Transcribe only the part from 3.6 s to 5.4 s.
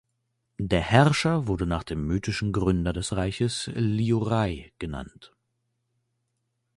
Liurai genannt.